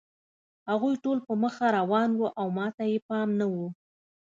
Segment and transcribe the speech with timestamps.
[0.69, 3.55] هغوی ټول په مخه روان وو او ما ته یې پام نه و